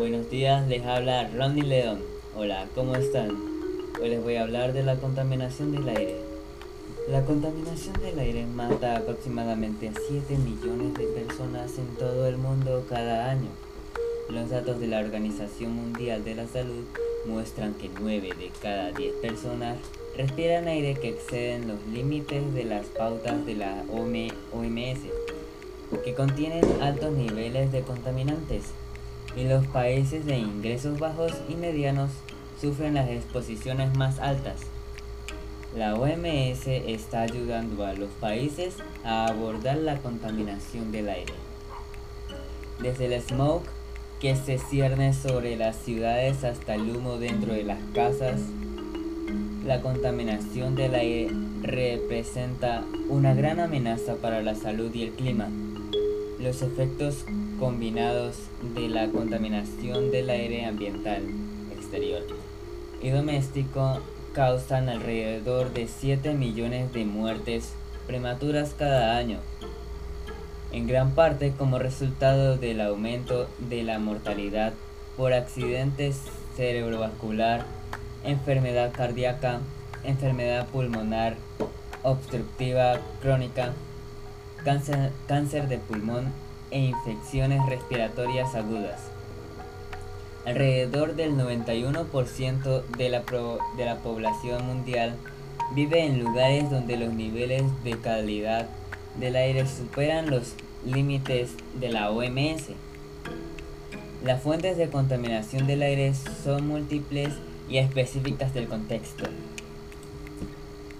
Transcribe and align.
Buenos 0.00 0.30
días, 0.30 0.66
les 0.66 0.82
habla 0.86 1.28
Ronnie 1.28 1.62
León. 1.62 2.00
Hola, 2.34 2.66
¿cómo 2.74 2.94
están? 2.94 3.36
Hoy 4.00 4.08
les 4.08 4.22
voy 4.22 4.36
a 4.36 4.44
hablar 4.44 4.72
de 4.72 4.82
la 4.82 4.96
contaminación 4.96 5.72
del 5.72 5.90
aire. 5.90 6.16
La 7.10 7.22
contaminación 7.26 8.00
del 8.00 8.18
aire 8.18 8.46
mata 8.46 8.96
aproximadamente 8.96 9.90
a 9.90 9.92
7 10.08 10.38
millones 10.38 10.94
de 10.94 11.04
personas 11.04 11.76
en 11.76 11.86
todo 11.96 12.26
el 12.26 12.38
mundo 12.38 12.86
cada 12.88 13.30
año. 13.30 13.50
Los 14.30 14.48
datos 14.48 14.80
de 14.80 14.86
la 14.86 15.00
Organización 15.00 15.74
Mundial 15.74 16.24
de 16.24 16.34
la 16.34 16.46
Salud 16.46 16.84
muestran 17.26 17.74
que 17.74 17.90
9 18.00 18.30
de 18.38 18.50
cada 18.62 18.92
10 18.92 19.16
personas 19.16 19.76
respiran 20.16 20.66
aire 20.66 20.94
que 20.94 21.10
exceden 21.10 21.68
los 21.68 21.86
límites 21.92 22.54
de 22.54 22.64
las 22.64 22.86
pautas 22.86 23.44
de 23.44 23.54
la 23.54 23.84
OMS, 23.92 25.00
que 26.02 26.14
contienen 26.14 26.64
altos 26.80 27.12
niveles 27.12 27.70
de 27.70 27.82
contaminantes 27.82 28.62
y 29.36 29.44
los 29.44 29.66
países 29.66 30.26
de 30.26 30.38
ingresos 30.38 30.98
bajos 30.98 31.32
y 31.48 31.54
medianos 31.54 32.10
sufren 32.60 32.94
las 32.94 33.08
exposiciones 33.08 33.96
más 33.96 34.18
altas. 34.18 34.60
La 35.76 35.94
OMS 35.94 36.66
está 36.66 37.22
ayudando 37.22 37.86
a 37.86 37.92
los 37.92 38.10
países 38.20 38.74
a 39.04 39.26
abordar 39.26 39.76
la 39.76 39.98
contaminación 39.98 40.90
del 40.90 41.08
aire. 41.08 41.32
Desde 42.80 43.06
el 43.06 43.22
smoke 43.22 43.64
que 44.20 44.34
se 44.34 44.58
cierne 44.58 45.14
sobre 45.14 45.56
las 45.56 45.76
ciudades 45.76 46.44
hasta 46.44 46.74
el 46.74 46.96
humo 46.96 47.18
dentro 47.18 47.52
de 47.52 47.62
las 47.62 47.78
casas, 47.94 48.40
la 49.64 49.80
contaminación 49.80 50.74
del 50.74 50.94
aire 50.94 51.30
representa 51.62 52.82
una 53.08 53.34
gran 53.34 53.60
amenaza 53.60 54.16
para 54.16 54.42
la 54.42 54.54
salud 54.54 54.92
y 54.94 55.04
el 55.04 55.10
clima. 55.12 55.48
Los 56.40 56.62
efectos 56.62 57.26
combinados 57.58 58.36
de 58.74 58.88
la 58.88 59.08
contaminación 59.08 60.10
del 60.10 60.30
aire 60.30 60.64
ambiental 60.64 61.22
exterior 61.70 62.22
y 63.02 63.10
doméstico 63.10 64.00
causan 64.32 64.88
alrededor 64.88 65.74
de 65.74 65.86
7 65.86 66.32
millones 66.32 66.94
de 66.94 67.04
muertes 67.04 67.74
prematuras 68.06 68.74
cada 68.78 69.18
año, 69.18 69.38
en 70.72 70.86
gran 70.86 71.10
parte 71.14 71.52
como 71.58 71.78
resultado 71.78 72.56
del 72.56 72.80
aumento 72.80 73.46
de 73.58 73.82
la 73.82 73.98
mortalidad 73.98 74.72
por 75.18 75.34
accidentes 75.34 76.22
cerebrovascular, 76.56 77.66
enfermedad 78.24 78.92
cardíaca, 78.92 79.60
enfermedad 80.04 80.66
pulmonar 80.68 81.36
obstructiva 82.02 82.98
crónica, 83.20 83.74
cáncer, 84.64 85.10
cáncer 85.26 85.68
de 85.68 85.78
pulmón 85.78 86.32
e 86.70 86.78
infecciones 86.80 87.64
respiratorias 87.66 88.54
agudas. 88.54 89.00
Alrededor 90.46 91.16
del 91.16 91.36
91% 91.36 92.82
de 92.96 93.08
la, 93.08 93.22
de 93.76 93.84
la 93.84 93.96
población 93.96 94.66
mundial 94.66 95.14
vive 95.74 96.04
en 96.04 96.22
lugares 96.24 96.70
donde 96.70 96.96
los 96.96 97.12
niveles 97.12 97.62
de 97.84 97.98
calidad 97.98 98.66
del 99.18 99.36
aire 99.36 99.66
superan 99.66 100.30
los 100.30 100.54
límites 100.84 101.50
de 101.78 101.90
la 101.90 102.10
OMS. 102.10 102.70
Las 104.24 104.42
fuentes 104.42 104.76
de 104.76 104.88
contaminación 104.88 105.66
del 105.66 105.82
aire 105.82 106.12
son 106.42 106.66
múltiples 106.66 107.34
y 107.68 107.78
específicas 107.78 108.54
del 108.54 108.66
contexto. 108.66 109.24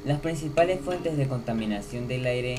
Las 0.05 0.21
principales 0.21 0.81
fuentes 0.81 1.17
de 1.17 1.29
contaminación 1.29 2.09
del 2.09 2.27
aire 2.27 2.57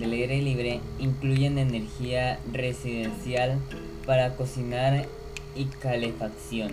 del 0.00 0.12
aire 0.12 0.40
libre 0.40 0.80
incluyen 0.98 1.58
energía 1.58 2.40
residencial 2.50 3.58
para 4.06 4.34
cocinar 4.34 5.06
y 5.54 5.66
calefacción, 5.66 6.72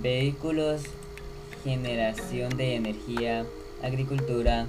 vehículos, 0.00 0.82
generación 1.62 2.56
de 2.56 2.76
energía, 2.76 3.44
agricultura, 3.82 4.66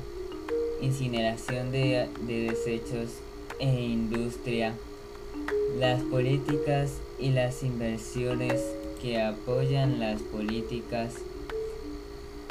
incineración 0.82 1.72
de, 1.72 2.10
de 2.28 2.52
desechos 2.52 3.12
e 3.60 3.82
industria, 3.82 4.74
las 5.80 6.02
políticas 6.04 6.98
y 7.18 7.30
las 7.30 7.64
inversiones 7.64 8.62
que 9.02 9.22
apoyan 9.22 10.00
las 10.00 10.22
políticas 10.22 11.14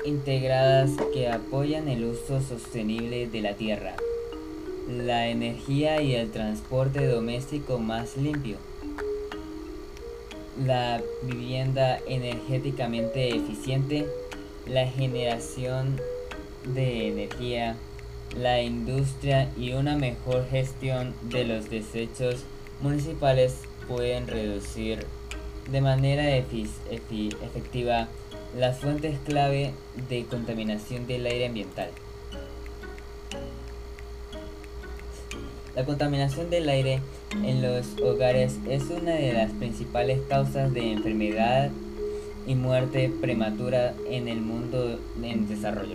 integradas 0.06 0.92
que 1.12 1.28
apoyan 1.28 1.88
el 1.88 2.04
uso 2.04 2.40
sostenible 2.40 3.26
de 3.26 3.40
la 3.40 3.54
tierra 3.54 3.96
la 4.88 5.28
energía 5.28 6.00
y 6.00 6.14
el 6.14 6.30
transporte 6.30 7.06
doméstico 7.06 7.78
más 7.78 8.16
limpio, 8.16 8.56
la 10.64 11.02
vivienda 11.22 11.98
energéticamente 12.06 13.34
eficiente, 13.34 14.06
la 14.66 14.86
generación 14.86 16.00
de 16.74 17.08
energía, 17.08 17.76
la 18.36 18.62
industria 18.62 19.50
y 19.56 19.72
una 19.72 19.96
mejor 19.96 20.46
gestión 20.48 21.14
de 21.22 21.44
los 21.44 21.68
desechos 21.68 22.44
municipales 22.80 23.60
pueden 23.88 24.26
reducir 24.26 25.06
de 25.70 25.80
manera 25.80 26.36
efectiva 26.36 28.08
las 28.56 28.78
fuentes 28.78 29.18
clave 29.24 29.72
de 30.08 30.24
contaminación 30.26 31.06
del 31.06 31.26
aire 31.26 31.46
ambiental. 31.46 31.90
La 35.76 35.84
contaminación 35.84 36.48
del 36.48 36.70
aire 36.70 37.02
en 37.44 37.60
los 37.60 38.00
hogares 38.02 38.56
es 38.66 38.84
una 38.84 39.12
de 39.12 39.34
las 39.34 39.52
principales 39.52 40.20
causas 40.26 40.72
de 40.72 40.92
enfermedad 40.92 41.70
y 42.46 42.54
muerte 42.54 43.12
prematura 43.20 43.92
en 44.08 44.26
el 44.26 44.40
mundo 44.40 44.98
en 45.22 45.46
desarrollo. 45.46 45.92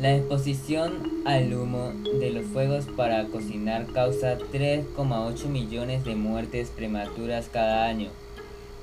La 0.00 0.16
exposición 0.16 1.12
al 1.26 1.52
humo 1.52 1.92
de 2.18 2.30
los 2.30 2.46
fuegos 2.46 2.86
para 2.96 3.26
cocinar 3.26 3.84
causa 3.92 4.38
3,8 4.38 5.44
millones 5.48 6.04
de 6.04 6.14
muertes 6.16 6.70
prematuras 6.74 7.50
cada 7.52 7.84
año, 7.84 8.08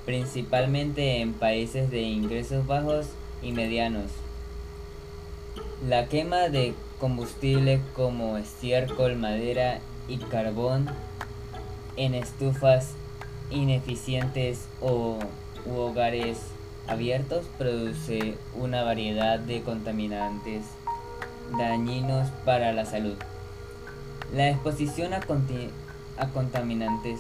principalmente 0.05 1.21
en 1.21 1.33
países 1.33 1.89
de 1.89 2.03
ingresos 2.03 2.67
bajos 2.67 3.07
y 3.41 3.51
medianos. 3.51 4.11
La 5.89 6.07
quema 6.07 6.49
de 6.49 6.75
combustible 7.01 7.81
como 7.95 8.37
estiércol, 8.37 9.15
madera 9.15 9.79
y 10.07 10.17
carbón 10.17 10.87
en 11.97 12.13
estufas 12.13 12.91
ineficientes 13.49 14.67
o 14.81 15.17
hogares 15.67 16.37
abiertos 16.87 17.47
produce 17.57 18.37
una 18.55 18.83
variedad 18.83 19.39
de 19.39 19.63
contaminantes 19.63 20.63
dañinos 21.57 22.29
para 22.45 22.71
la 22.71 22.85
salud. 22.85 23.17
La 24.31 24.49
exposición 24.49 25.13
a, 25.13 25.21
a 26.17 26.27
contaminantes 26.27 27.19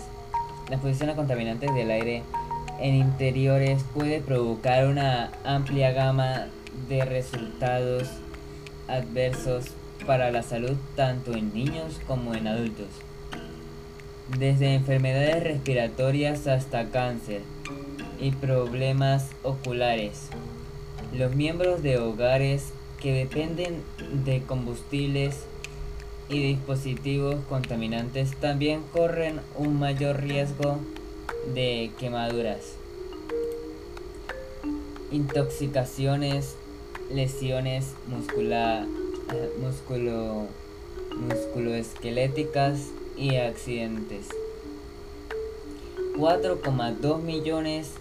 la 0.69 0.75
exposición 0.75 1.09
a 1.09 1.15
contaminantes 1.15 1.73
del 1.73 1.91
aire 1.91 2.23
en 2.79 2.95
interiores 2.95 3.83
puede 3.93 4.21
provocar 4.21 4.87
una 4.87 5.31
amplia 5.43 5.91
gama 5.91 6.47
de 6.87 7.03
resultados 7.03 8.07
adversos 8.91 9.65
para 10.05 10.31
la 10.31 10.43
salud 10.43 10.75
tanto 10.95 11.33
en 11.33 11.53
niños 11.53 11.99
como 12.07 12.33
en 12.33 12.47
adultos, 12.47 12.87
desde 14.37 14.73
enfermedades 14.73 15.43
respiratorias 15.43 16.47
hasta 16.47 16.89
cáncer 16.89 17.41
y 18.19 18.31
problemas 18.31 19.29
oculares. 19.43 20.29
Los 21.13 21.35
miembros 21.35 21.83
de 21.83 21.97
hogares 21.97 22.73
que 22.99 23.13
dependen 23.13 23.83
de 24.25 24.41
combustibles 24.41 25.45
y 26.29 26.41
dispositivos 26.41 27.35
contaminantes 27.49 28.35
también 28.37 28.81
corren 28.93 29.41
un 29.57 29.79
mayor 29.79 30.21
riesgo 30.21 30.79
de 31.53 31.91
quemaduras, 31.99 32.75
intoxicaciones 35.11 36.55
lesiones 37.13 37.93
muscular, 38.07 38.85
músculo, 39.59 40.47
musculoesqueléticas 41.15 42.87
y 43.17 43.35
accidentes. 43.35 44.27
4,2 46.17 47.21
millones 47.21 47.91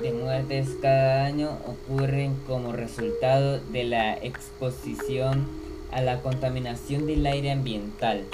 de 0.00 0.12
muertes 0.12 0.68
cada 0.80 1.26
año 1.26 1.58
ocurren 1.66 2.34
como 2.46 2.72
resultado 2.72 3.60
de 3.72 3.84
la 3.84 4.14
exposición 4.14 5.46
a 5.92 6.00
la 6.00 6.22
contaminación 6.22 7.06
del 7.06 7.26
aire 7.26 7.50
ambiental 7.50 8.24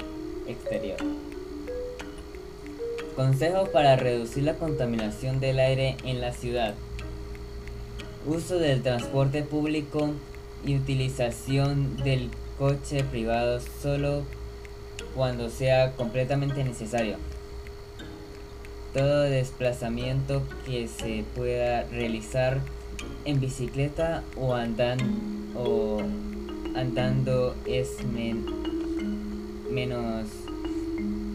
exterior. 0.47 0.97
Consejos 3.15 3.69
para 3.69 3.95
reducir 3.95 4.43
la 4.43 4.53
contaminación 4.53 5.39
del 5.39 5.59
aire 5.59 5.97
en 6.03 6.21
la 6.21 6.31
ciudad 6.31 6.75
uso 8.27 8.59
del 8.59 8.83
transporte 8.83 9.41
público 9.41 10.11
y 10.65 10.75
utilización 10.75 11.97
del 11.97 12.29
coche 12.57 13.03
privado 13.03 13.59
solo 13.81 14.23
cuando 15.15 15.49
sea 15.49 15.93
completamente 15.93 16.63
necesario. 16.63 17.17
todo 18.93 19.21
desplazamiento 19.21 20.41
que 20.65 20.87
se 20.87 21.23
pueda 21.35 21.83
realizar 21.83 22.61
en 23.25 23.39
bicicleta 23.39 24.23
o, 24.35 24.55
andan, 24.55 24.97
o 25.55 26.01
andando 26.75 27.55
es 27.65 27.97
menos 29.69 30.27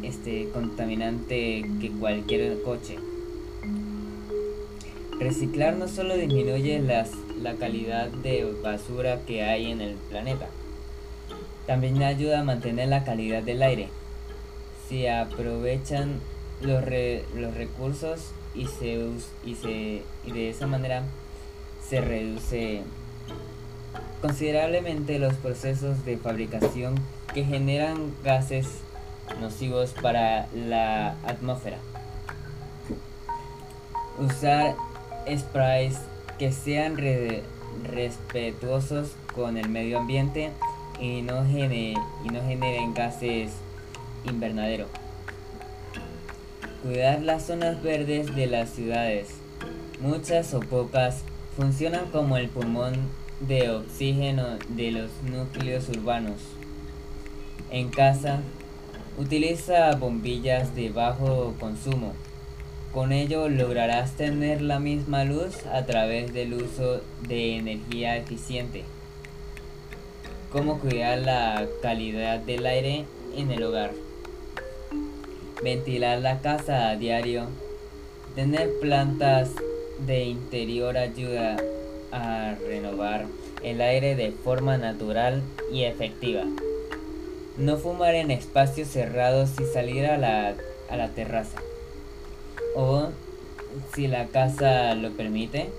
este, 0.02 0.48
contaminante 0.48 1.64
que 1.80 1.90
cualquier 2.00 2.60
coche. 2.62 2.98
Reciclar 5.22 5.76
no 5.76 5.86
solo 5.86 6.16
disminuye 6.16 6.80
las, 6.80 7.12
la 7.40 7.54
calidad 7.54 8.08
de 8.08 8.52
basura 8.60 9.20
que 9.24 9.44
hay 9.44 9.70
en 9.70 9.80
el 9.80 9.94
planeta, 9.94 10.48
también 11.64 12.02
ayuda 12.02 12.40
a 12.40 12.44
mantener 12.44 12.88
la 12.88 13.04
calidad 13.04 13.40
del 13.44 13.62
aire. 13.62 13.88
Si 14.88 15.06
aprovechan 15.06 16.18
los, 16.60 16.82
los 17.36 17.54
recursos 17.54 18.32
y, 18.52 18.66
se, 18.66 18.98
y, 19.44 19.54
se, 19.54 20.02
y 20.26 20.32
de 20.32 20.50
esa 20.50 20.66
manera 20.66 21.04
se 21.88 22.00
reduce 22.00 22.82
considerablemente 24.20 25.20
los 25.20 25.34
procesos 25.34 26.04
de 26.04 26.16
fabricación 26.16 26.96
que 27.32 27.44
generan 27.44 28.12
gases 28.24 28.66
nocivos 29.40 29.94
para 30.02 30.48
la 30.52 31.12
atmósfera. 31.24 31.78
Usar 34.18 34.74
sprays 35.36 35.98
que 36.38 36.52
sean 36.52 36.96
respetuosos 37.84 39.12
con 39.34 39.56
el 39.56 39.68
medio 39.68 39.98
ambiente 39.98 40.50
y 41.00 41.22
no, 41.22 41.44
y 41.48 41.94
no 42.32 42.42
generen 42.46 42.94
gases 42.94 43.52
invernadero. 44.24 44.86
Cuidar 46.82 47.22
las 47.22 47.46
zonas 47.46 47.82
verdes 47.82 48.34
de 48.34 48.46
las 48.46 48.70
ciudades. 48.70 49.28
Muchas 50.00 50.52
o 50.54 50.60
pocas 50.60 51.22
funcionan 51.56 52.10
como 52.10 52.36
el 52.36 52.48
pulmón 52.48 52.94
de 53.40 53.70
oxígeno 53.70 54.58
de 54.68 54.90
los 54.90 55.10
núcleos 55.22 55.88
urbanos. 55.88 56.40
En 57.70 57.88
casa, 57.88 58.40
utiliza 59.16 59.94
bombillas 59.96 60.74
de 60.74 60.90
bajo 60.90 61.54
consumo. 61.60 62.14
Con 62.92 63.10
ello 63.12 63.48
lograrás 63.48 64.18
tener 64.18 64.60
la 64.60 64.78
misma 64.78 65.24
luz 65.24 65.64
a 65.72 65.86
través 65.86 66.34
del 66.34 66.52
uso 66.52 67.00
de 67.26 67.56
energía 67.56 68.18
eficiente. 68.18 68.84
Cómo 70.52 70.78
cuidar 70.78 71.20
la 71.20 71.66
calidad 71.80 72.40
del 72.40 72.66
aire 72.66 73.06
en 73.34 73.50
el 73.50 73.62
hogar. 73.62 73.92
Ventilar 75.62 76.18
la 76.18 76.40
casa 76.40 76.90
a 76.90 76.96
diario. 76.96 77.46
Tener 78.34 78.68
plantas 78.82 79.48
de 80.06 80.24
interior 80.24 80.98
ayuda 80.98 81.56
a 82.12 82.56
renovar 82.56 83.24
el 83.62 83.80
aire 83.80 84.16
de 84.16 84.32
forma 84.32 84.76
natural 84.76 85.42
y 85.72 85.84
efectiva. 85.84 86.42
No 87.56 87.78
fumar 87.78 88.14
en 88.16 88.30
espacios 88.30 88.88
cerrados 88.88 89.52
y 89.58 89.64
salir 89.64 90.04
a 90.04 90.18
la, 90.18 90.54
a 90.90 90.96
la 90.98 91.08
terraza. 91.08 91.56
O, 92.74 93.08
si 93.94 94.08
la 94.08 94.26
casa 94.26 94.94
lo 94.94 95.10
permite, 95.12 95.70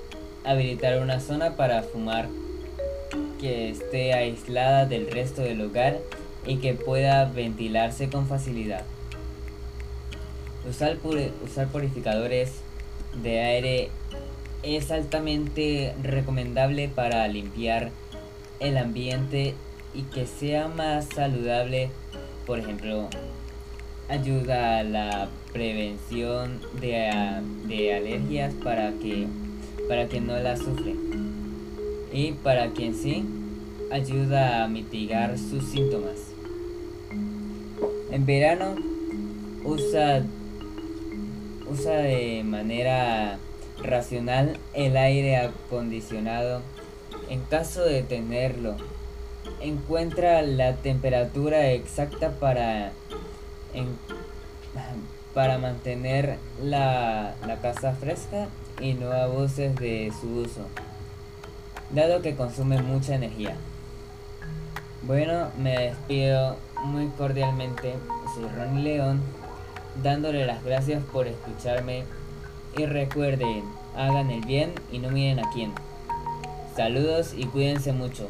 habilitar 0.43 0.99
una 0.99 1.19
zona 1.19 1.55
para 1.55 1.83
fumar 1.83 2.27
que 3.39 3.69
esté 3.69 4.13
aislada 4.13 4.85
del 4.85 5.09
resto 5.09 5.41
del 5.41 5.61
hogar 5.61 5.99
y 6.45 6.57
que 6.57 6.73
pueda 6.73 7.25
ventilarse 7.25 8.09
con 8.09 8.27
facilidad. 8.27 8.83
Usar, 10.69 10.97
usar 11.43 11.67
purificadores 11.67 12.51
de 13.21 13.41
aire 13.41 13.89
es 14.63 14.91
altamente 14.91 15.93
recomendable 16.01 16.87
para 16.87 17.27
limpiar 17.27 17.91
el 18.59 18.77
ambiente 18.77 19.55
y 19.93 20.03
que 20.03 20.25
sea 20.25 20.67
más 20.67 21.05
saludable. 21.13 21.89
Por 22.45 22.59
ejemplo, 22.59 23.09
ayuda 24.09 24.79
a 24.79 24.83
la 24.83 25.29
prevención 25.51 26.59
de, 26.79 27.09
alergias 27.93 28.53
para 28.63 28.91
que, 28.93 29.27
para 29.87 30.07
que 30.07 30.21
no 30.21 30.37
la 30.39 30.57
sufre. 30.57 30.95
Y 32.11 32.33
para 32.33 32.71
quien 32.71 32.93
sí, 32.95 33.25
ayuda 33.91 34.63
a 34.63 34.67
mitigar 34.67 35.37
sus 35.37 35.65
síntomas. 35.65 36.17
En 38.11 38.25
verano 38.25 38.75
usa, 39.63 40.23
usa 41.69 41.97
de 41.97 42.43
manera 42.43 43.39
racional 43.81 44.57
el 44.73 44.97
aire 44.97 45.37
acondicionado. 45.37 46.61
En 47.29 47.41
caso 47.41 47.83
de 47.83 48.03
tenerlo, 48.03 48.75
encuentra 49.61 50.41
la 50.41 50.75
temperatura 50.75 51.71
exacta 51.71 52.31
para, 52.31 52.91
para 55.33 55.57
mantener 55.57 56.37
la, 56.61 57.33
la 57.45 57.57
casa 57.57 57.93
fresca 57.93 58.47
y 58.79 58.93
no 58.93 59.11
abuses 59.11 59.75
de 59.75 60.11
su 60.19 60.27
uso, 60.27 60.67
dado 61.91 62.21
que 62.21 62.35
consume 62.35 62.81
mucha 62.81 63.15
energía. 63.15 63.55
Bueno, 65.03 65.49
me 65.57 65.77
despido 65.77 66.57
muy 66.83 67.07
cordialmente. 67.09 67.95
Soy 68.35 68.47
Ronnie 68.55 68.83
León, 68.83 69.21
dándole 70.01 70.45
las 70.45 70.63
gracias 70.63 71.03
por 71.03 71.27
escucharme 71.27 72.05
y 72.77 72.85
recuerden, 72.85 73.63
hagan 73.95 74.31
el 74.31 74.45
bien 74.45 74.71
y 74.91 74.99
no 74.99 75.09
miren 75.09 75.39
a 75.39 75.49
quién. 75.51 75.71
Saludos 76.75 77.33
y 77.37 77.45
cuídense 77.45 77.91
mucho. 77.91 78.29